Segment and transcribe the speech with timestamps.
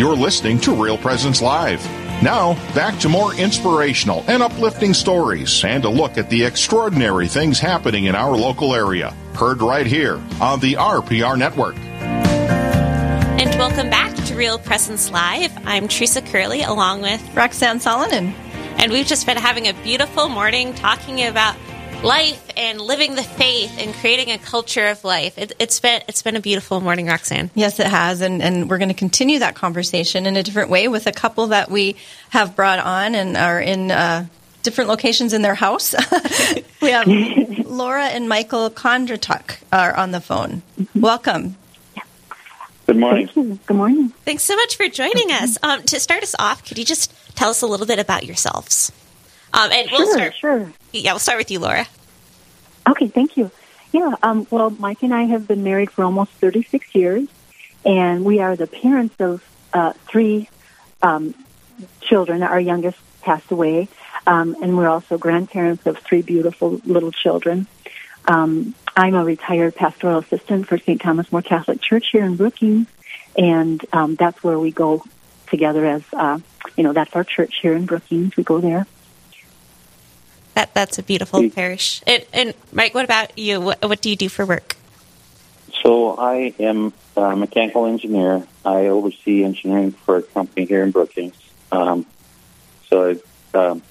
[0.00, 1.84] You're listening to Real Presence Live.
[2.22, 7.60] Now, back to more inspirational and uplifting stories and a look at the extraordinary things
[7.60, 9.10] happening in our local area.
[9.34, 11.76] Heard right here on the RPR Network.
[11.76, 15.52] And welcome back to Real Presence Live.
[15.66, 18.32] I'm Teresa Curley along with Roxanne Salonen.
[18.78, 21.56] And we've just been having a beautiful morning talking about
[22.02, 25.36] life and living the faith and creating a culture of life.
[25.38, 27.50] It, has been it's been a beautiful morning, Roxanne.
[27.54, 30.88] Yes, it has, and and we're going to continue that conversation in a different way
[30.88, 31.96] with a couple that we
[32.30, 33.90] have brought on and are in.
[33.90, 34.26] Uh,
[34.62, 35.94] different locations in their house.
[36.82, 37.06] we have
[37.64, 40.60] Laura and Michael Kondratuk are on the phone.
[40.94, 41.56] Welcome.
[42.86, 43.30] Good morning.
[43.34, 44.10] Good morning.
[44.26, 45.56] Thanks so much for joining us.
[45.62, 48.92] Um, to start us off, could you just tell us a little bit about yourselves?
[49.52, 50.34] Um, and we'll start.
[50.34, 50.72] Sure.
[50.92, 51.86] Yeah, we'll start with you, Laura.
[52.88, 53.50] Okay, thank you.
[53.92, 57.28] Yeah, um, well, Mike and I have been married for almost 36 years,
[57.84, 60.48] and we are the parents of uh, three
[61.02, 61.34] um,
[62.00, 62.42] children.
[62.42, 63.88] Our youngest passed away,
[64.26, 67.66] um, and we're also grandparents of three beautiful little children.
[68.26, 71.00] Um, I'm a retired pastoral assistant for St.
[71.00, 72.86] Thomas More Catholic Church here in Brookings,
[73.36, 75.02] and um, that's where we go
[75.48, 76.38] together as, uh,
[76.76, 78.36] you know, that's our church here in Brookings.
[78.36, 78.86] We go there.
[80.54, 82.02] That that's a beautiful parish.
[82.06, 83.60] And, and, Mike, what about you?
[83.60, 84.76] What, what do you do for work?
[85.82, 88.46] So I am a mechanical engineer.
[88.64, 91.36] I oversee engineering for a company here in Brookings.
[91.72, 92.04] Um,
[92.88, 93.16] so,
[93.54, 93.82] I, um,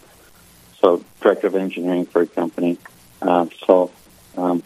[0.80, 2.78] so director of engineering for a company.
[3.22, 3.92] Uh, so,
[4.38, 4.64] um,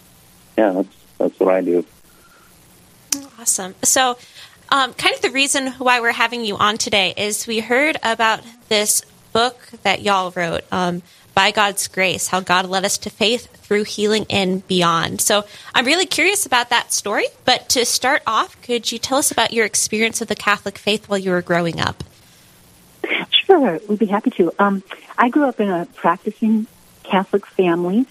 [0.57, 1.85] yeah, that's that's what I do.
[3.39, 3.75] Awesome.
[3.83, 4.17] So,
[4.69, 8.41] um, kind of the reason why we're having you on today is we heard about
[8.69, 10.63] this book that y'all wrote.
[10.71, 11.01] Um,
[11.33, 15.21] by God's grace, how God led us to faith through healing and beyond.
[15.21, 17.25] So I'm really curious about that story.
[17.45, 21.09] But to start off, could you tell us about your experience of the Catholic faith
[21.09, 22.03] while you were growing up?
[23.45, 24.53] Sure, we'd be happy to.
[24.59, 24.83] Um,
[25.17, 26.67] I grew up in a practicing
[27.03, 28.05] Catholic family.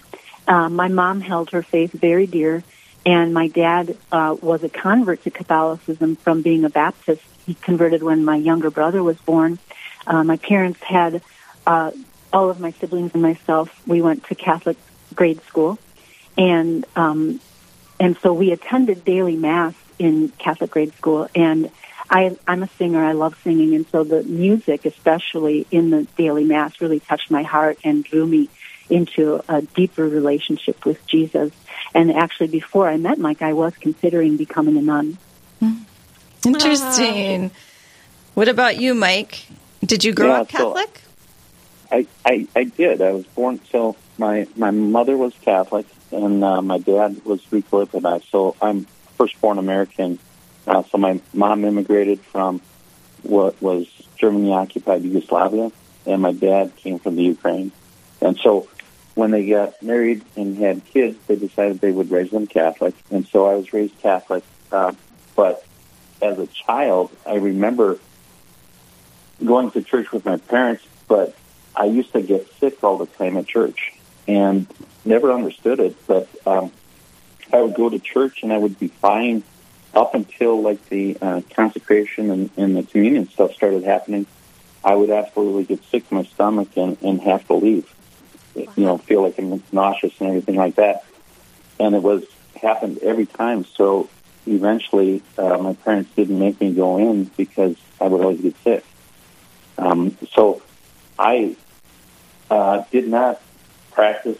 [0.47, 2.63] Uh, my mom held her faith very dear,
[3.05, 7.23] and my dad uh, was a convert to Catholicism from being a Baptist.
[7.45, 9.59] He converted when my younger brother was born.
[10.05, 11.21] Uh, my parents had
[11.65, 11.91] uh,
[12.33, 14.77] all of my siblings and myself, we went to Catholic
[15.13, 15.77] grade school,
[16.37, 17.39] and um,
[17.99, 21.29] and so we attended daily mass in Catholic grade school.
[21.35, 21.71] And
[22.09, 26.43] I, I'm a singer; I love singing, and so the music, especially in the daily
[26.43, 28.49] mass, really touched my heart and drew me
[28.89, 31.51] into a deeper relationship with Jesus.
[31.93, 35.17] And actually, before I met Mike, I was considering becoming a nun.
[35.59, 35.73] Hmm.
[36.45, 37.51] Interesting.
[38.33, 39.45] What about you, Mike?
[39.85, 40.97] Did you grow yeah, up Catholic?
[40.97, 41.02] So
[41.93, 43.01] I, I, I did.
[43.03, 47.71] I was born so my my mother was Catholic and uh, my dad was Greek
[47.71, 48.25] Orthodox.
[48.29, 50.17] So I'm firstborn American.
[50.65, 52.61] Uh, so my mom immigrated from
[53.21, 53.87] what was
[54.17, 55.71] Germany occupied Yugoslavia,
[56.05, 57.71] and my dad came from the Ukraine.
[58.21, 58.67] And so
[59.13, 62.95] when they got married and had kids, they decided they would raise them Catholic.
[63.11, 64.43] And so I was raised Catholic.
[64.71, 64.93] Uh,
[65.35, 65.63] but
[66.21, 67.99] as a child, I remember
[69.43, 71.35] going to church with my parents, but
[71.75, 73.93] I used to get sick all the time at church
[74.27, 74.67] and
[75.05, 75.95] never understood it.
[76.07, 76.71] But um,
[77.51, 79.43] I would go to church and I would be fine
[79.93, 84.25] up until like the uh, consecration and, and the communion stuff started happening.
[84.83, 87.91] I would absolutely get sick to my stomach and, and have to leave.
[88.55, 91.05] You know, feel like I'm nauseous and everything like that.
[91.79, 92.23] And it was
[92.61, 93.65] happened every time.
[93.65, 94.09] So
[94.45, 98.85] eventually, uh, my parents didn't make me go in because I would always get sick.
[99.77, 100.61] Um, so
[101.17, 101.55] I
[102.49, 103.41] uh, did not
[103.91, 104.39] practice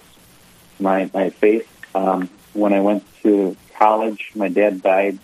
[0.80, 1.68] my my faith.
[1.96, 5.20] Um, when I went to college, my dad died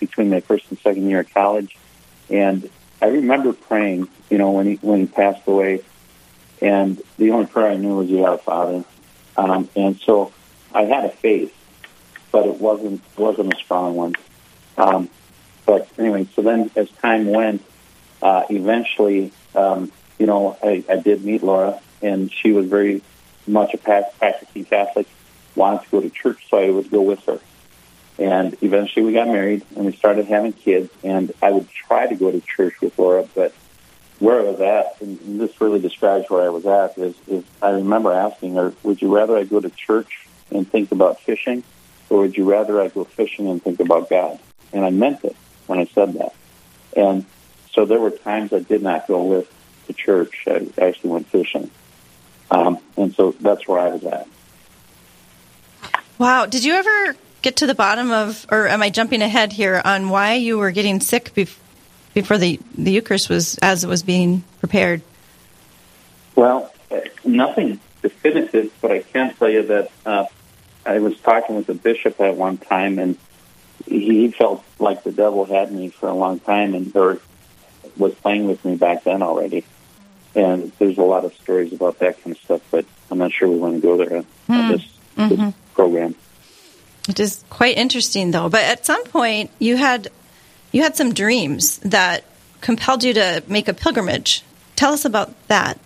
[0.00, 1.76] between my first and second year of college,
[2.30, 2.68] and
[3.00, 4.08] I remember praying.
[4.30, 5.82] You know, when he when he passed away,
[6.60, 8.84] and the only prayer I knew was "You Our Father,"
[9.36, 10.32] um, and so
[10.74, 11.54] I had a faith,
[12.32, 14.14] but it wasn't wasn't a strong one.
[14.76, 15.08] Um,
[15.66, 17.64] but anyway, so then as time went,
[18.22, 23.02] uh, eventually, um, you know, I, I did meet Laura, and she was very
[23.46, 25.06] much a practicing Catholic,
[25.54, 27.40] wanted to go to church, so I would go with her.
[28.18, 32.14] And eventually we got married and we started having kids, and I would try to
[32.14, 33.52] go to church with Laura, but
[34.20, 37.70] where I was at, and this really describes where I was at, is, is I
[37.70, 41.64] remember asking her, would you rather I go to church and think about fishing,
[42.08, 44.38] or would you rather I go fishing and think about God?
[44.72, 45.36] And I meant it
[45.66, 46.34] when I said that.
[46.96, 47.26] And
[47.72, 49.50] so there were times I did not go with
[49.86, 50.44] the church.
[50.46, 51.70] I actually went fishing.
[52.50, 54.28] Um, and so that's where I was at.
[56.18, 56.46] Wow.
[56.46, 60.08] Did you ever get to the bottom of, or am I jumping ahead here on
[60.08, 61.58] why you were getting sick bef-
[62.14, 65.02] before the the Eucharist was as it was being prepared?
[66.36, 70.26] Well, uh, nothing definitive, but I can tell you that uh,
[70.86, 73.18] I was talking with the bishop at one time, and
[73.86, 77.18] he felt like the devil had me for a long time, and or
[77.96, 79.64] was playing with me back then already.
[80.34, 83.48] And there's a lot of stories about that kind of stuff, but I'm not sure
[83.48, 84.52] we want to go there on, Hmm.
[84.52, 84.82] on this,
[85.16, 85.44] Mm-hmm.
[85.44, 86.14] this program.
[87.08, 88.48] It is quite interesting, though.
[88.48, 90.08] But at some point, you had
[90.72, 92.24] you had some dreams that
[92.60, 94.42] compelled you to make a pilgrimage.
[94.74, 95.78] Tell us about that.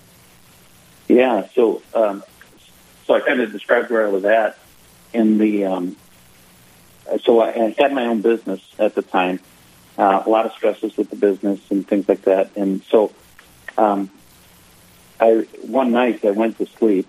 [1.08, 2.22] Yeah, so um,
[3.06, 4.56] so I kind of described where I was at
[5.12, 5.64] in the.
[5.66, 5.96] Um,
[7.24, 9.40] so I, I had my own business at the time.
[9.98, 13.12] Uh, a lot of stresses with the business and things like that, and so
[13.76, 14.08] um,
[15.20, 17.06] I one night I went to sleep,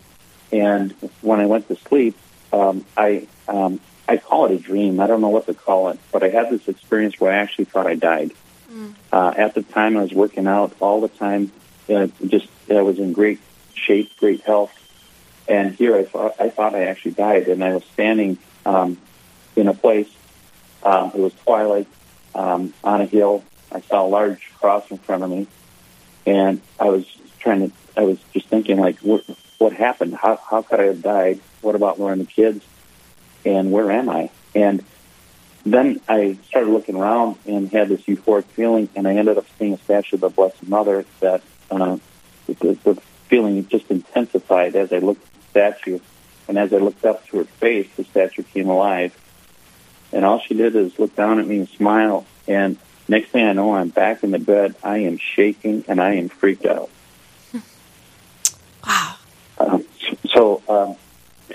[0.52, 0.92] and
[1.22, 2.18] when I went to sleep,
[2.52, 5.00] um, I um, I call it a dream.
[5.00, 7.66] I don't know what to call it, but I had this experience where I actually
[7.66, 8.32] thought I died.
[9.12, 11.52] Uh, at the time, I was working out all the time.
[11.88, 13.40] Uh, just I was in great
[13.74, 14.72] shape, great health,
[15.48, 18.98] and here I thought I thought I actually died, and I was standing um,
[19.56, 20.10] in a place.
[20.84, 21.88] Um, it was twilight
[22.36, 23.44] um, on a hill.
[23.72, 25.48] I saw a large cross in front of me,
[26.26, 27.06] and I was
[27.40, 27.76] trying to.
[28.00, 29.26] I was just thinking, like, what,
[29.58, 30.16] what happened?
[30.16, 31.42] How how could I have died?
[31.60, 32.64] What about Lauren and the kids?
[33.44, 34.30] And where am I?
[34.56, 34.86] And
[35.66, 39.74] then I started looking around and had this euphoric feeling, and I ended up seeing
[39.74, 41.98] a statue of the Blessed Mother that uh,
[42.46, 46.00] the, the feeling just intensified as I looked at the statue.
[46.48, 49.14] And as I looked up to her face, the statue came alive.
[50.14, 52.26] And all she did is look down at me and smile.
[52.48, 52.78] And
[53.10, 54.76] next thing I know, I'm back in the bed.
[54.84, 56.90] I am shaking and I am freaked out.
[58.88, 59.16] Wow.
[59.60, 59.86] Um,
[60.40, 60.96] so um,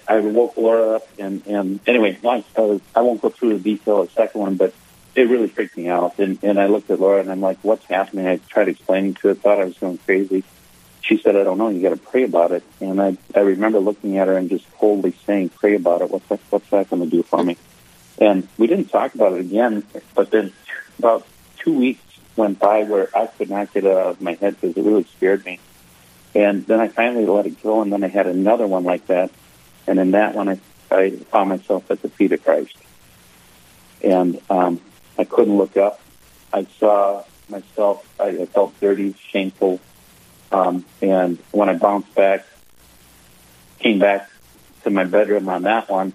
[0.06, 4.02] I woke Laura up, and, and anyway, I, uh, I won't go through the detail
[4.02, 4.74] of the second one, but
[5.14, 6.18] it really freaked me out.
[6.18, 9.28] And, and I looked at Laura, and I'm like, "What's happening?" I tried explaining to
[9.28, 10.44] her, thought I was going crazy.
[11.00, 11.70] She said, "I don't know.
[11.70, 14.70] You got to pray about it." And I I remember looking at her and just
[14.72, 16.10] coldly saying, "Pray about it.
[16.10, 17.56] What's that, what's that going to do for me?"
[18.18, 19.82] And we didn't talk about it again.
[20.14, 20.52] But then
[20.98, 21.26] about
[21.56, 22.02] two weeks
[22.36, 25.04] went by where I could not get it out of my head because it really
[25.16, 25.58] scared me.
[26.34, 29.30] And then I finally let it go, and then I had another one like that.
[29.86, 30.58] And in that one, I,
[30.90, 32.76] I found myself at the feet of Christ.
[34.02, 34.80] And um,
[35.18, 36.00] I couldn't look up.
[36.52, 39.80] I saw myself, I, I felt dirty, shameful.
[40.50, 42.46] Um, and when I bounced back,
[43.78, 44.30] came back
[44.82, 46.12] to my bedroom on that one,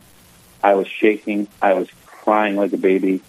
[0.63, 1.47] I was shaking.
[1.61, 3.21] I was crying like a baby.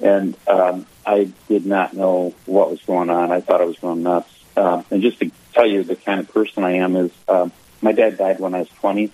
[0.00, 3.32] And um, I did not know what was going on.
[3.32, 4.30] I thought I was going nuts.
[4.56, 7.50] Uh, and just to tell you the kind of person I am is um,
[7.80, 9.10] my dad died when I was 20,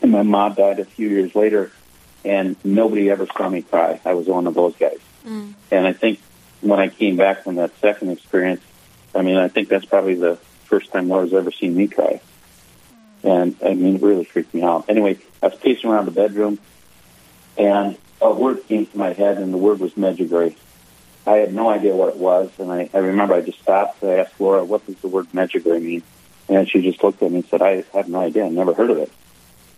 [0.00, 1.72] and my mom died a few years later,
[2.24, 4.00] and nobody ever saw me cry.
[4.04, 4.98] I was one of those guys.
[5.72, 6.20] And I think
[6.60, 8.62] when I came back from that second experience,
[9.14, 12.20] I mean, I think that's probably the first time Laura's ever seen me cry.
[13.24, 14.84] And I mean, it really freaked me out.
[14.88, 16.60] Anyway, I was pacing around the bedroom,
[17.58, 20.54] and a word came to my head, and the word was Medjugorje.
[21.26, 24.04] I had no idea what it was, and I, I remember I just stopped.
[24.04, 26.02] I asked Laura, "What does the word Medjugorje mean?"
[26.48, 28.44] And she just looked at me and said, "I have no idea.
[28.44, 29.10] I never heard of it."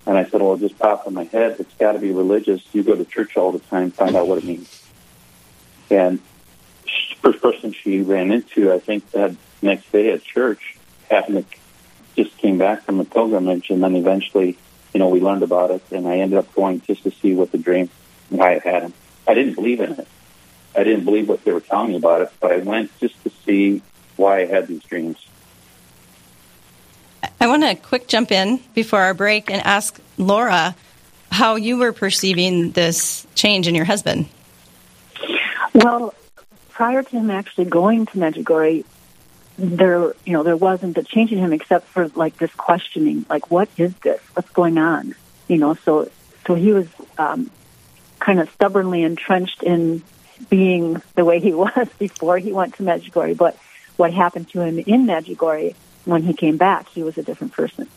[0.06, 1.56] And I said, "Well, it just popped in my head.
[1.58, 2.62] It's got to be religious.
[2.72, 3.90] You go to church all the time.
[3.90, 4.68] Find out what it means."
[5.90, 6.20] And
[6.84, 10.76] she- first person she ran into, I think that next day at church,
[11.10, 11.58] happened to
[12.22, 14.58] just came back from the pilgrimage, and then eventually,
[14.92, 17.52] you know, we learned about it, and I ended up going just to see what
[17.52, 17.88] the dream,
[18.28, 18.92] why I had him.
[19.26, 20.08] I didn't believe in it.
[20.78, 23.30] I didn't believe what they were telling me about it, but I went just to
[23.44, 23.82] see
[24.14, 25.16] why I had these dreams.
[27.40, 30.76] I want to quick jump in before our break and ask Laura
[31.32, 34.28] how you were perceiving this change in your husband.
[35.74, 36.14] Well,
[36.70, 38.84] prior to him actually going to Medjugorje,
[39.58, 43.50] there, you know, there wasn't a change in him except for like this questioning, like,
[43.50, 44.20] what is this?
[44.34, 45.16] What's going on?
[45.48, 46.08] You know, so,
[46.46, 46.86] so he was,
[47.18, 47.50] um,
[48.20, 50.04] kind of stubbornly entrenched in
[50.48, 53.36] being the way he was before he went to Medjugorje.
[53.36, 53.56] But
[53.96, 57.88] what happened to him in Medjugorje when he came back, he was a different person.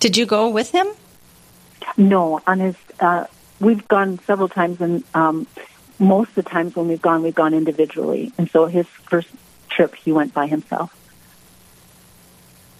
[0.00, 0.86] Did you go with him?
[1.96, 3.26] No, on his, uh,
[3.60, 5.46] we've gone several times, and um,
[5.98, 8.32] most of the times when we've gone, we've gone individually.
[8.36, 9.28] And so his first
[9.70, 10.94] trip, he went by himself.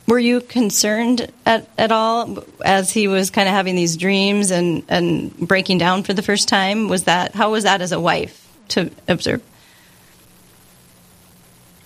[0.06, 4.84] Were you concerned at, at all as he was kind of having these dreams and,
[4.88, 6.88] and breaking down for the first time?
[6.88, 9.42] Was that how was that as a wife to observe?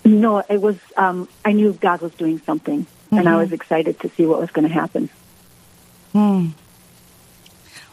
[0.05, 0.79] No, it was.
[0.97, 4.51] Um, I knew God was doing something, and I was excited to see what was
[4.51, 5.09] going to happen.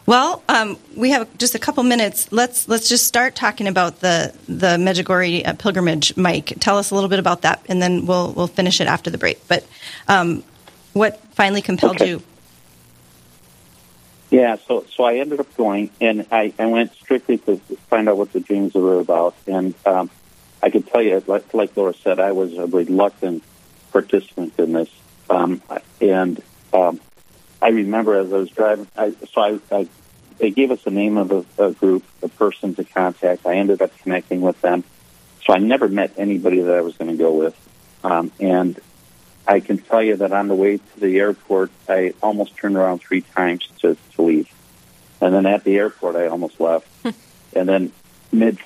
[0.08, 2.32] Well, um, we have just a couple minutes.
[2.32, 6.16] Let's let's just start talking about the the Medjugorje uh, pilgrimage.
[6.16, 9.10] Mike, tell us a little bit about that, and then we'll we'll finish it after
[9.10, 9.46] the break.
[9.48, 9.66] But
[10.08, 10.44] um,
[10.94, 12.08] what finally compelled Okay.
[12.08, 12.22] you?
[14.30, 17.58] Yeah, so so I ended up going, and I, I went strictly to
[17.90, 19.34] find out what the dreams were about.
[19.46, 20.08] And um,
[20.62, 23.42] I could tell you, like, like Laura said, I was a reluctant
[23.92, 24.88] participant in this.
[25.28, 25.60] Um,
[26.00, 26.98] and um,
[27.60, 29.88] I remember as I was driving, I, so I, I
[30.38, 33.46] they gave us the name of a, a group, a person to contact.
[33.46, 34.84] I ended up connecting with them.
[35.44, 37.56] So I never met anybody that I was going to go with.
[38.04, 38.78] Um, and
[39.46, 43.00] I can tell you that on the way to the airport, I almost turned around
[43.00, 44.48] three times to, to leave.
[45.20, 46.86] And then at the airport, I almost left.
[47.54, 47.92] and then
[48.30, 48.58] mid,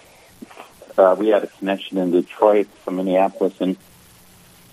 [0.98, 3.76] uh, we had a connection in Detroit from Minneapolis, and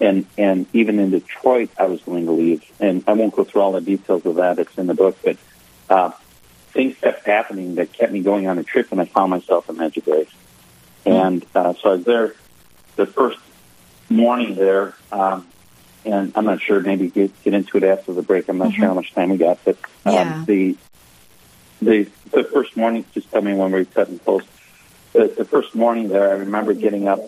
[0.01, 2.63] and and even in Detroit, I was going to leave.
[2.79, 5.17] And I won't go through all the details of that; it's in the book.
[5.23, 5.37] But
[5.89, 6.11] uh,
[6.71, 9.75] things kept happening that kept me going on a trip, and I found myself in
[9.77, 10.27] Medjugorje.
[11.05, 12.33] And uh, so I was there
[12.95, 13.39] the first
[14.09, 14.93] morning there.
[15.11, 15.47] Um,
[16.05, 16.79] and I'm not sure.
[16.79, 18.47] Maybe get get into it after the break.
[18.47, 20.43] I'm not sure how much time we got, but um, Yeah.
[20.45, 20.77] the
[21.81, 23.05] the the first morning.
[23.13, 24.43] Just tell me when we're cutting close.
[25.13, 27.19] The, the first morning there, I remember getting up.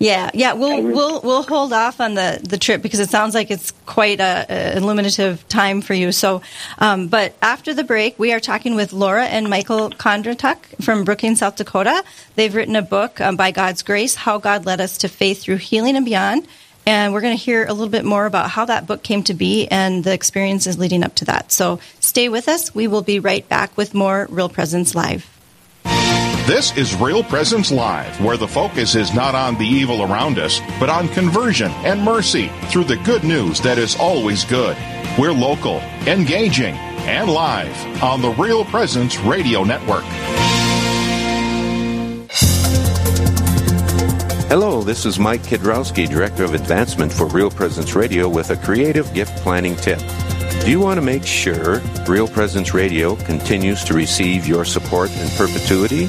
[0.00, 0.54] Yeah, yeah.
[0.54, 4.18] We'll we'll we'll hold off on the the trip because it sounds like it's quite
[4.18, 6.10] a, a illuminative time for you.
[6.10, 6.40] So,
[6.78, 11.40] um, but after the break, we are talking with Laura and Michael Kondratuk from Brookings,
[11.40, 12.02] South Dakota.
[12.34, 15.56] They've written a book um, by God's grace, how God led us to faith through
[15.56, 16.48] healing and beyond.
[16.86, 19.34] And we're going to hear a little bit more about how that book came to
[19.34, 21.52] be and the experiences leading up to that.
[21.52, 22.74] So stay with us.
[22.74, 25.39] We will be right back with more Real Presence Live.
[26.50, 30.58] This is Real Presence Live, where the focus is not on the evil around us,
[30.80, 34.76] but on conversion and mercy through the good news that is always good.
[35.16, 35.76] We're local,
[36.08, 36.74] engaging,
[37.06, 40.02] and live on the Real Presence Radio Network.
[44.48, 49.14] Hello, this is Mike Kidrowski, Director of Advancement for Real Presence Radio with a creative
[49.14, 50.00] gift planning tip.
[50.64, 51.78] Do you want to make sure
[52.08, 56.08] Real Presence Radio continues to receive your support in perpetuity?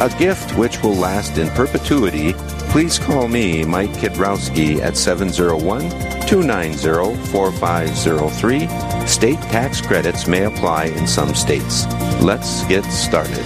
[0.00, 2.34] a gift which will last in perpetuity,
[2.70, 5.90] please call me, Mike Kidrowski, at 701
[6.26, 9.06] 290 4503.
[9.06, 11.86] State tax credits may apply in some states.
[12.22, 13.44] Let's get started.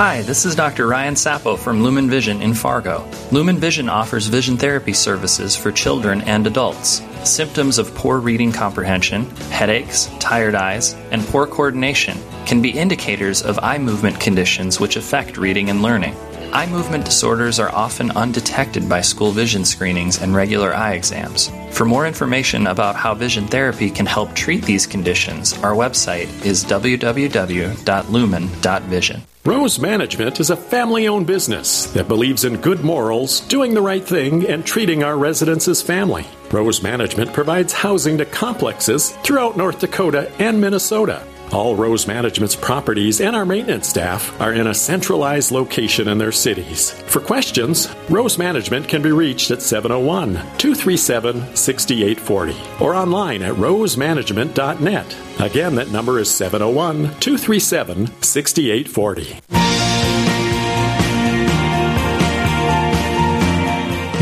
[0.00, 0.86] Hi, this is Dr.
[0.86, 3.06] Ryan Sapo from Lumen Vision in Fargo.
[3.32, 7.02] Lumen Vision offers vision therapy services for children and adults.
[7.24, 13.58] Symptoms of poor reading comprehension, headaches, tired eyes, and poor coordination can be indicators of
[13.58, 16.16] eye movement conditions which affect reading and learning.
[16.52, 21.48] Eye movement disorders are often undetected by school vision screenings and regular eye exams.
[21.70, 26.64] For more information about how vision therapy can help treat these conditions, our website is
[26.64, 29.22] www.lumen.vision.
[29.44, 34.04] Rose Management is a family owned business that believes in good morals, doing the right
[34.04, 36.26] thing, and treating our residents as family.
[36.50, 41.24] Rose Management provides housing to complexes throughout North Dakota and Minnesota.
[41.52, 46.30] All Rose Management's properties and our maintenance staff are in a centralized location in their
[46.30, 46.92] cities.
[46.92, 55.16] For questions, Rose Management can be reached at 701 237 6840 or online at rosemanagement.net.
[55.40, 59.40] Again, that number is 701 237 6840.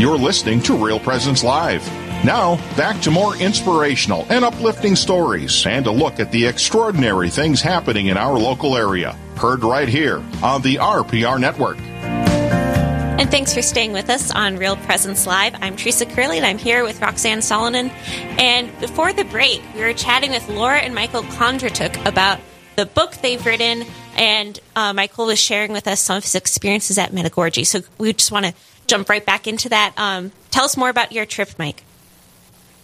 [0.01, 2.08] You're listening to Real Presence Live.
[2.23, 7.61] Now, back to more inspirational and uplifting stories and a look at the extraordinary things
[7.61, 9.17] happening in our local area.
[9.37, 11.77] Heard right here on the RPR Network.
[11.77, 15.55] And thanks for staying with us on Real Presence Live.
[15.61, 17.89] I'm Teresa Curley, and I'm here with Roxanne Salonen.
[18.37, 22.39] And before the break, we were chatting with Laura and Michael Kondratuk about
[22.75, 23.85] the book they've written,
[24.15, 27.65] and uh, Michael was sharing with us some of his experiences at Medjugorje.
[27.65, 28.53] So we just want to
[28.87, 29.93] jump right back into that.
[29.97, 31.83] Um, tell us more about your trip, Mike.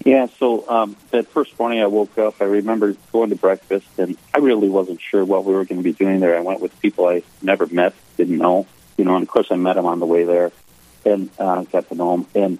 [0.05, 4.15] Yeah, so um, that first morning I woke up, I remember going to breakfast, and
[4.35, 6.37] I really wasn't sure what we were going to be doing there.
[6.37, 9.55] I went with people I never met, didn't know, you know, and of course I
[9.55, 10.51] met them on the way there
[11.05, 12.27] and uh, got to know them.
[12.35, 12.59] And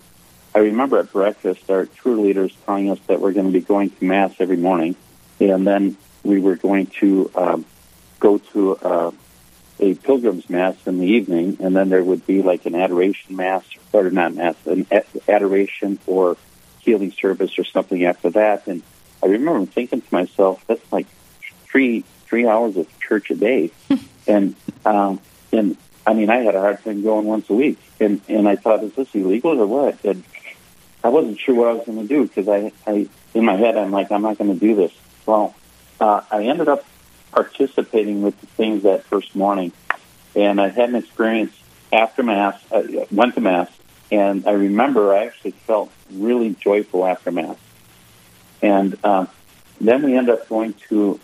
[0.55, 3.91] I remember at breakfast our tour leaders telling us that we're going to be going
[3.91, 4.95] to mass every morning,
[5.39, 7.65] and then we were going to um,
[8.19, 9.11] go to uh,
[9.79, 13.63] a pilgrim's mass in the evening, and then there would be like an adoration mass,
[13.93, 14.87] or not mass, an
[15.27, 16.37] adoration or
[16.85, 18.67] healing service or something after that.
[18.67, 18.83] And
[19.21, 21.07] I remember thinking to myself, that's like
[21.65, 23.71] three three hours of church a day,
[24.27, 25.19] and um,
[25.51, 25.77] and
[26.07, 28.83] I mean, I had a hard time going once a week, and and I thought,
[28.83, 30.03] is this illegal or what?
[30.05, 30.23] And
[31.03, 33.77] I wasn't sure what I was going to do because I, I in my head
[33.77, 34.91] I'm like, I'm not going to do this.
[35.25, 35.55] Well,
[35.99, 36.85] uh, I ended up
[37.31, 39.71] participating with the things that first morning,
[40.35, 41.53] and I had an experience
[41.91, 42.59] after mass.
[42.71, 43.69] I went to mass,
[44.11, 47.57] and I remember I actually felt really joyful after mass.
[48.61, 49.27] And um,
[49.81, 51.19] then we end up going to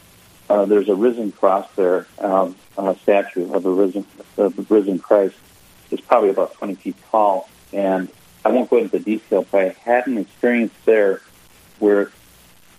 [0.52, 4.06] uh, there's a risen cross there, um, a statue of a risen
[4.38, 5.36] of a risen Christ.
[5.92, 8.10] It's probably about 20 feet tall, and
[8.44, 11.22] I won't go into detail, but I had an experience there
[11.80, 12.12] where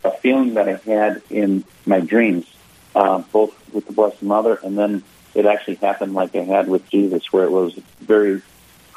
[0.05, 2.47] a feeling that I had in my dreams,
[2.95, 5.03] uh, both with the Blessed Mother, and then
[5.35, 8.43] it actually happened like I had with Jesus, where it was very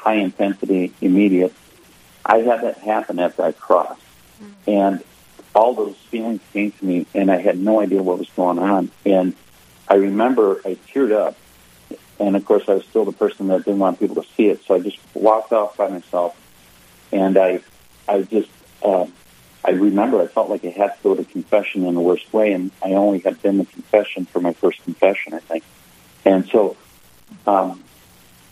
[0.06, 1.52] high intensity, immediate.
[2.24, 3.98] I had that happen at that cross,
[4.64, 5.02] and
[5.52, 8.92] all those feelings came to me, and I had no idea what was going on.
[9.04, 9.34] And
[9.88, 11.36] I remember I teared up,
[12.20, 14.62] and of course I was still the person that didn't want people to see it,
[14.64, 16.36] so I just walked off by myself,
[17.12, 17.60] and I,
[18.08, 18.48] I just.
[18.82, 19.06] Uh,
[19.64, 22.52] I remember I felt like I had to go to confession in the worst way,
[22.52, 25.64] and I only had been to confession for my first confession, I think.
[26.24, 26.76] And so,
[27.48, 27.82] um,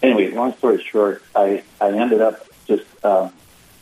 [0.05, 3.31] anyway, long story short, I, I ended up just uh,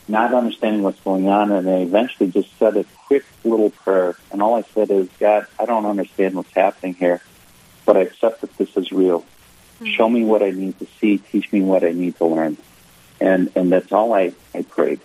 [0.07, 4.15] not understanding what's going on, and I eventually just said a quick little prayer.
[4.31, 7.21] And all I said is, God, I don't understand what's happening here,
[7.85, 9.21] but I accept that this is real.
[9.21, 9.85] Mm-hmm.
[9.87, 12.57] Show me what I need to see, teach me what I need to learn.
[13.19, 14.99] And, and that's all I, I prayed.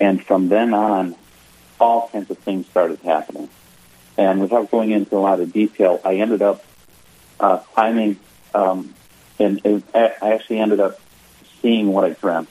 [0.00, 1.14] And from then on,
[1.80, 3.48] all kinds of things started happening.
[4.16, 6.64] And without going into a lot of detail, I ended up
[7.40, 8.18] uh, climbing,
[8.54, 8.94] um,
[9.38, 11.00] and it, I actually ended up
[11.60, 12.48] seeing what I dreamt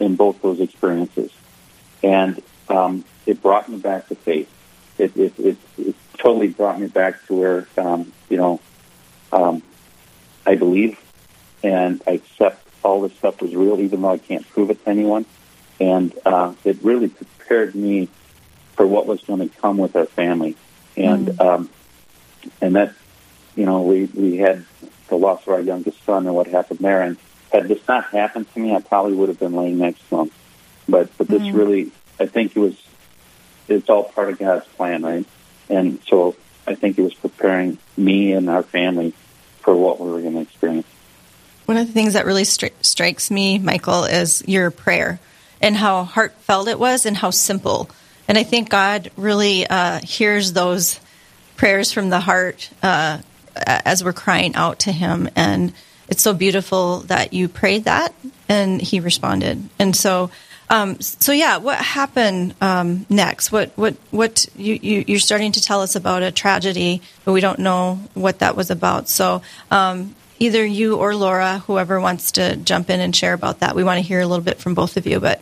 [0.00, 1.30] in both those experiences.
[2.02, 4.50] And um, it brought me back to faith.
[4.98, 8.60] It, it, it, it totally brought me back to where, um, you know,
[9.32, 9.62] um,
[10.44, 10.98] I believe
[11.62, 14.90] and I accept all this stuff was real, even though I can't prove it to
[14.90, 15.24] anyone.
[15.80, 18.08] And uh, it really prepared me
[18.74, 20.56] for what was going to come with our family.
[20.96, 21.40] And mm.
[21.40, 21.70] um,
[22.60, 22.94] and that,
[23.54, 24.64] you know, we we had
[25.12, 27.02] the loss of our youngest son and what happened there.
[27.02, 27.16] And
[27.52, 30.30] had this not happened to me, I probably would have been laying next to him.
[30.88, 31.54] But but this mm.
[31.54, 32.80] really, I think it was,
[33.68, 35.26] it's all part of God's plan, right?
[35.68, 36.34] And so
[36.66, 39.14] I think it was preparing me and our family
[39.60, 40.86] for what we were going to experience.
[41.66, 45.20] One of the things that really stri- strikes me, Michael, is your prayer
[45.60, 47.88] and how heartfelt it was and how simple
[48.28, 51.00] and I think God really uh, hears those
[51.56, 53.18] prayers from the heart uh,
[53.56, 55.28] as we're crying out to Him.
[55.36, 55.72] And
[56.08, 58.14] it's so beautiful that you prayed that
[58.48, 59.68] and He responded.
[59.78, 60.30] And so,
[60.70, 63.52] um, so yeah, what happened um, next?
[63.52, 67.40] What what what you, you you're starting to tell us about a tragedy, but we
[67.40, 69.08] don't know what that was about.
[69.08, 69.42] So.
[69.70, 73.84] Um, either you or Laura, whoever wants to jump in and share about that, we
[73.84, 75.20] want to hear a little bit from both of you.
[75.20, 75.40] But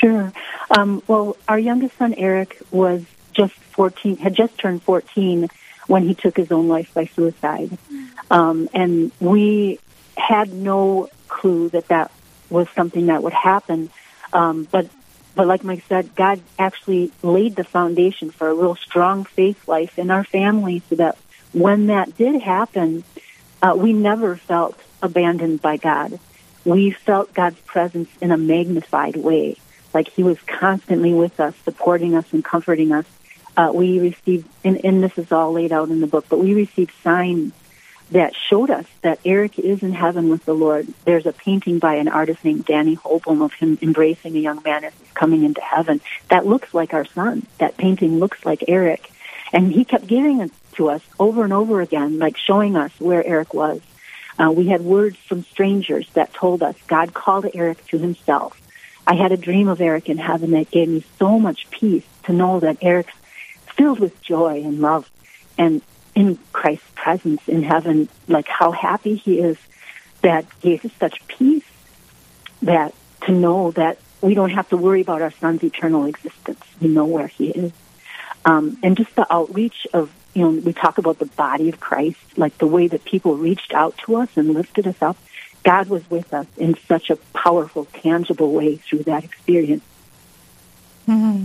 [0.00, 0.32] Sure.
[0.70, 5.48] Um, well, our youngest son Eric was just 14, had just turned 14
[5.90, 7.76] when he took his own life by suicide.
[8.30, 9.80] Um, and we
[10.16, 12.12] had no clue that that
[12.48, 13.90] was something that would happen.
[14.32, 14.86] Um, but,
[15.34, 19.98] but like Mike said, God actually laid the foundation for a real strong faith life
[19.98, 21.18] in our family so that
[21.52, 23.02] when that did happen,
[23.60, 26.20] uh, we never felt abandoned by God.
[26.64, 29.56] We felt God's presence in a magnified way
[29.92, 33.06] like he was constantly with us, supporting us and comforting us.
[33.60, 36.54] Uh, we received, and, and this is all laid out in the book, but we
[36.54, 37.52] received signs
[38.10, 40.88] that showed us that Eric is in heaven with the Lord.
[41.04, 44.84] There's a painting by an artist named Danny Hahlbohm of him embracing a young man
[44.84, 46.00] as he's coming into heaven.
[46.30, 47.46] That looks like our son.
[47.58, 49.12] That painting looks like Eric.
[49.52, 53.22] And he kept giving it to us over and over again, like showing us where
[53.26, 53.82] Eric was.
[54.38, 58.58] Uh, we had words from strangers that told us God called Eric to himself.
[59.06, 62.32] I had a dream of Eric in heaven that gave me so much peace to
[62.32, 63.12] know that Eric's
[63.80, 65.10] filled with joy and love
[65.56, 65.80] and
[66.14, 69.56] in Christ's presence in heaven, like how happy he is
[70.20, 71.64] that gave us such peace
[72.60, 76.60] that to know that we don't have to worry about our son's eternal existence.
[76.78, 77.72] We know where he is.
[78.44, 82.18] Um, and just the outreach of, you know, we talk about the body of Christ,
[82.36, 85.16] like the way that people reached out to us and lifted us up
[85.62, 89.84] God was with us in such a powerful, tangible way through that experience.
[91.06, 91.44] Mm-hmm.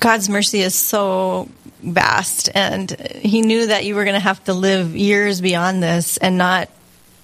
[0.00, 1.48] God's mercy is so
[1.82, 6.16] vast, and He knew that you were going to have to live years beyond this,
[6.16, 6.68] and not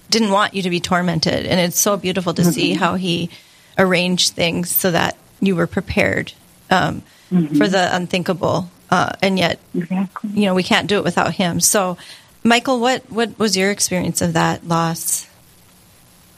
[0.09, 1.45] didn't want you to be tormented.
[1.45, 2.51] And it's so beautiful to mm-hmm.
[2.51, 3.29] see how He
[3.77, 6.33] arranged things so that you were prepared
[6.69, 7.55] um, mm-hmm.
[7.57, 8.69] for the unthinkable.
[8.89, 10.29] Uh, and yet, exactly.
[10.29, 11.59] you know, we can't do it without Him.
[11.59, 11.97] So,
[12.43, 15.27] Michael, what what was your experience of that loss?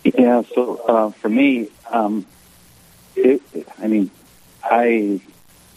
[0.04, 2.26] Yeah, so uh, for me, um,
[3.15, 3.41] it,
[3.78, 4.10] I mean,
[4.63, 5.19] I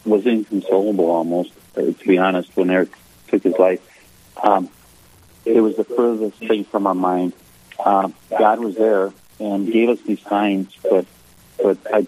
[0.04, 2.90] was inconsolable almost, uh, to be honest, when Eric
[3.28, 3.80] took his life.
[4.42, 4.68] Um,
[5.44, 7.32] it was the furthest thing from our mind.
[7.78, 11.06] Uh, God was there and gave us these signs, but
[11.62, 12.06] but I,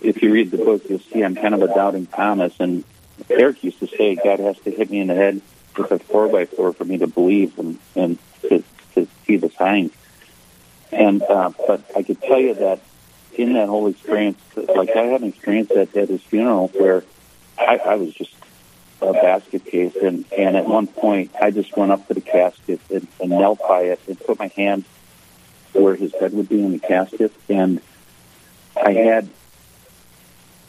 [0.00, 2.54] if you read the book, you'll see I'm kind of a doubting Thomas.
[2.60, 2.84] And
[3.28, 5.40] Eric used to say, God has to hit me in the head
[5.76, 8.62] with a four by four for me to believe and, and to,
[8.94, 9.92] to see the signs.
[10.90, 12.80] And uh, but I could tell you that
[13.34, 17.04] in that whole experience, like I had an experience at, at his funeral where
[17.58, 18.34] I, I was just
[19.00, 22.80] a basket case, and and at one point I just went up to the casket
[22.90, 24.84] and, and knelt by it and put my hand
[25.72, 27.80] where his head would be in the casket, and
[28.76, 29.28] I had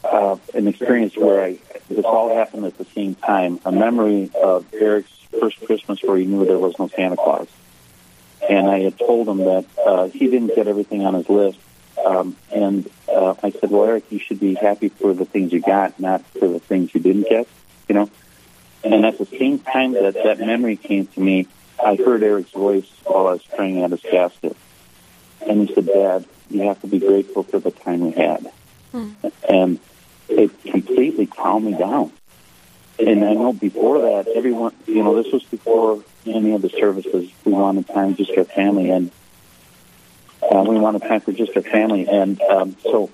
[0.02, 3.60] uh, an experience where I this all happened at the same time.
[3.64, 7.48] A memory of Eric's first Christmas where he knew there was no Santa Claus
[8.48, 11.58] and I had told him that uh, he didn't get everything on his list.
[12.04, 15.60] Um, and uh, I said, "Well, Eric, you should be happy for the things you
[15.60, 17.48] got, not for the things you didn't get."
[17.88, 18.10] You know.
[18.82, 21.46] And at the same time that that memory came to me,
[21.82, 24.56] I heard Eric's voice while I was praying at his casket,
[25.46, 28.50] and he said, "Dad, you have to be grateful for the time we had."
[28.92, 29.10] Hmm.
[29.48, 29.78] And
[30.28, 32.12] it completely calmed me down.
[32.98, 37.30] And I know before that, everyone, you know, this was before any of the services.
[37.44, 39.10] We wanted time just for family, and
[40.50, 42.06] uh, we wanted time for just our family.
[42.08, 43.10] And um, so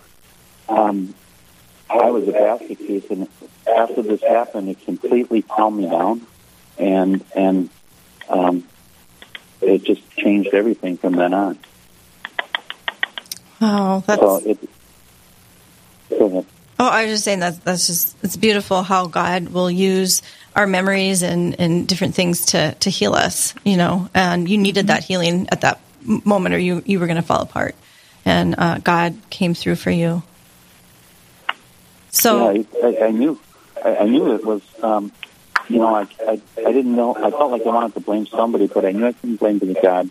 [0.69, 1.15] um,
[1.89, 3.29] I was a basket case, and
[3.67, 6.27] after this happened, it completely calmed me down,
[6.79, 7.71] and and
[8.29, 8.65] um,
[9.61, 11.59] it just changed everything from then on.
[13.61, 14.21] Oh, that's.
[14.21, 14.59] So it.
[16.83, 20.23] Oh, I was just saying that that's just it's beautiful how God will use
[20.57, 24.87] our memories and, and different things to, to heal us, you know, and you needed
[24.87, 27.75] that healing at that moment or you, you were going to fall apart.
[28.25, 30.23] And uh, God came through for you.
[32.11, 33.41] So yeah, I, I knew,
[33.85, 35.13] I, I, knew it was, um,
[35.69, 38.67] you know, I, I, I didn't know, I felt like I wanted to blame somebody,
[38.67, 40.11] but I knew I couldn't blame God.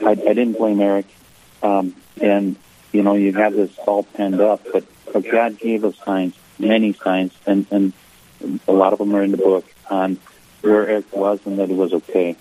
[0.00, 1.06] I, I didn't blame Eric.
[1.62, 2.56] Um, and,
[2.92, 6.94] you know, you have this all penned up, but, but God gave us signs, many
[6.94, 7.92] signs, and, and
[8.66, 10.18] a lot of them are in the book on
[10.62, 12.36] where Eric was and that he was okay.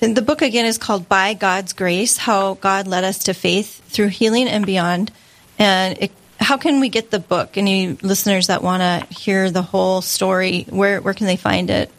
[0.00, 3.82] And the book again is called By God's Grace How God Led Us to Faith
[3.88, 5.10] Through Healing and Beyond.
[5.58, 7.58] And it, how can we get the book?
[7.58, 11.90] Any listeners that want to hear the whole story, where, where can they find it?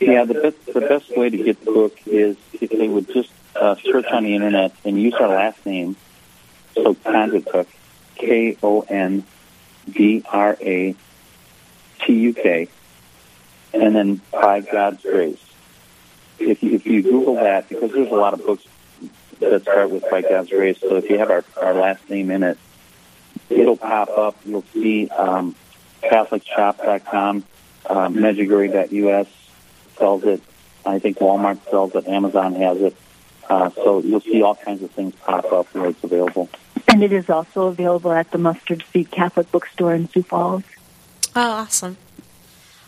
[0.00, 3.30] Yeah, the best, the best way to get the book is if they would just
[3.54, 5.96] uh, search on the internet and use our last name,
[6.74, 7.66] so Kondratuk,
[8.16, 9.24] K O N
[9.90, 10.94] D R A
[12.00, 12.68] T U K,
[13.72, 15.42] and then by God's grace.
[16.38, 18.64] If you, if you Google that, because there's a lot of books
[19.40, 22.42] that start with by God's grace, so if you have our, our last name in
[22.42, 22.58] it,
[23.48, 24.36] it'll pop up.
[24.44, 25.54] You'll see um,
[26.02, 27.44] CatholicShop.com,
[27.88, 29.28] um, Medjugorje.us
[29.96, 30.42] sells it.
[30.84, 32.06] I think Walmart sells it.
[32.06, 32.96] Amazon has it.
[33.48, 36.48] Uh, so you'll see all kinds of things pop up where it's available.
[36.88, 40.62] And it is also available at the Mustard Seed Catholic Bookstore in Sioux Falls.
[41.34, 41.96] Oh, awesome.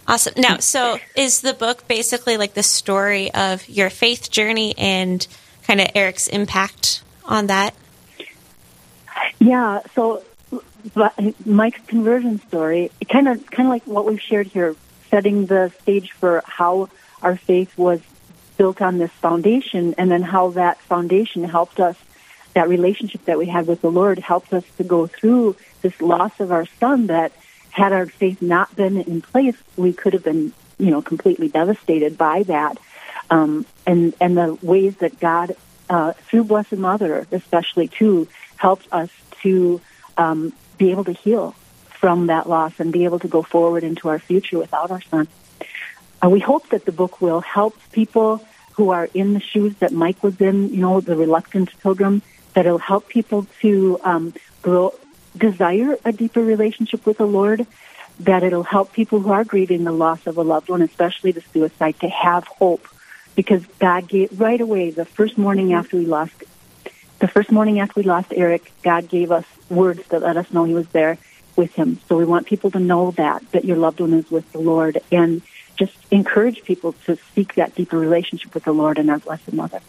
[0.08, 0.32] Awesome.
[0.38, 5.24] Now, so is the book basically like the story of your faith journey and
[5.64, 7.74] kind of Eric's impact on that?
[9.38, 9.80] Yeah.
[9.94, 10.24] So,
[10.96, 11.10] uh,
[11.44, 14.74] Mike's conversion story, kind of, kind of like what we've shared here,
[15.10, 16.88] setting the stage for how
[17.20, 18.00] our faith was
[18.56, 21.96] built on this foundation, and then how that foundation helped us
[22.54, 26.40] that relationship that we had with the Lord helped us to go through this loss
[26.40, 27.30] of our son that
[27.78, 32.18] had our faith not been in place, we could have been, you know, completely devastated
[32.18, 32.78] by that.
[33.30, 35.56] Um, and, and the ways that God,
[35.88, 39.10] uh, through Blessed Mother, especially too, helped us
[39.42, 39.80] to,
[40.16, 41.54] um, be able to heal
[42.00, 45.26] from that loss and be able to go forward into our future without our son.
[46.22, 49.92] Uh, we hope that the book will help people who are in the shoes that
[49.92, 52.22] Mike was in, you know, the reluctant pilgrim,
[52.54, 54.94] that it'll help people to um, grow,
[55.36, 57.66] desire a deeper relationship with the Lord,
[58.20, 61.42] that it'll help people who are grieving the loss of a loved one, especially the
[61.52, 62.86] suicide, to have hope
[63.38, 66.32] because God gave right away the first morning after we lost
[67.20, 70.64] the first morning after we lost Eric, God gave us words that let us know
[70.64, 71.18] He was there
[71.56, 72.00] with Him.
[72.08, 74.98] So we want people to know that that your loved one is with the Lord,
[75.12, 75.42] and
[75.76, 79.80] just encourage people to seek that deeper relationship with the Lord and our Blessed Mother.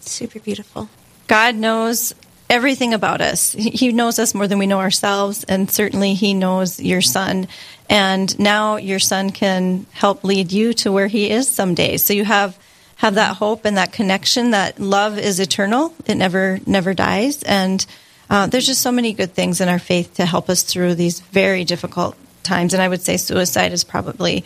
[0.00, 0.88] Super beautiful.
[1.26, 2.14] God knows
[2.50, 3.52] everything about us.
[3.52, 7.48] He knows us more than we know ourselves, and certainly He knows your son.
[7.88, 11.96] And now your son can help lead you to where he is someday.
[11.96, 12.58] So you have
[12.96, 14.50] have that hope and that connection.
[14.50, 17.42] That love is eternal; it never never dies.
[17.42, 17.84] And
[18.28, 21.20] uh, there's just so many good things in our faith to help us through these
[21.20, 22.74] very difficult times.
[22.74, 24.44] And I would say suicide is probably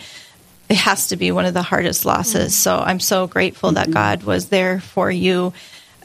[0.69, 2.57] it has to be one of the hardest losses.
[2.57, 5.53] So I'm so grateful that God was there for you.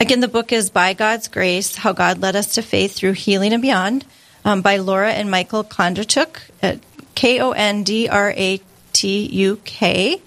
[0.00, 3.52] Again, the book is By God's Grace How God Led Us to Faith Through Healing
[3.52, 4.04] and Beyond
[4.44, 6.78] um, by Laura and Michael Kondratuk at
[7.16, 8.60] K O N D R A
[8.92, 10.22] T U K.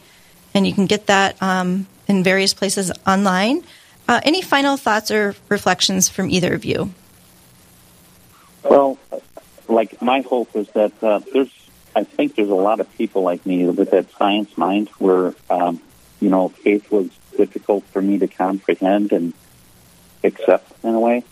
[0.54, 3.64] And you can get that um, in various places online.
[4.10, 6.94] Uh, any final thoughts or reflections from either of you?
[8.64, 9.00] Well,
[9.70, 13.46] like my hope is that uh, there's, I think there's a lot of people like
[13.46, 15.80] me with that science mind where, um,
[16.20, 19.34] you know, faith was difficult for me to comprehend and
[20.24, 21.24] accept in a way,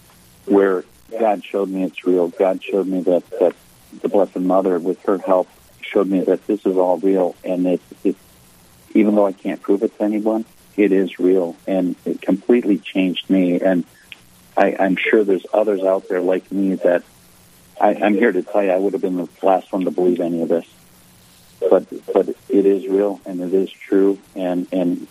[0.45, 0.83] where
[1.19, 2.27] God showed me it's real.
[2.29, 3.55] God showed me that, that
[4.01, 5.47] the Blessed Mother, with her help,
[5.81, 8.15] showed me that this is all real, and it, it
[8.93, 10.45] even though I can't prove it to anyone,
[10.77, 13.59] it is real, and it completely changed me.
[13.59, 13.83] And
[14.55, 17.03] I, I'm sure there's others out there like me that
[17.79, 20.19] I, I'm here to tell you I would have been the last one to believe
[20.19, 20.65] any of this.
[21.59, 25.07] But but it is real and it is true and and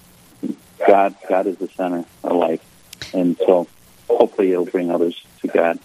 [0.86, 2.64] God God is the center of life.
[3.12, 3.66] And so
[4.08, 5.78] hopefully it'll bring others to God.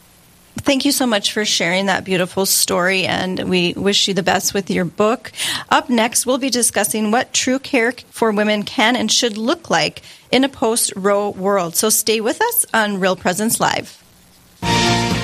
[0.58, 4.54] Thank you so much for sharing that beautiful story, and we wish you the best
[4.54, 5.32] with your book.
[5.70, 10.04] Up next, we'll be discussing what true care for women can and should look like
[10.32, 11.76] in a post Roe world.
[11.76, 14.02] So stay with us on Real Presence Live.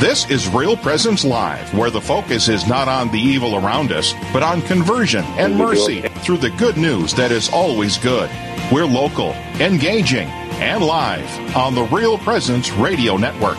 [0.02, 4.14] This is Real Presence Live, where the focus is not on the evil around us,
[4.34, 8.30] but on conversion and mercy through the good news that is always good.
[8.72, 10.30] We're local, engaging,
[10.62, 13.58] and live on the Real Presence Radio Network.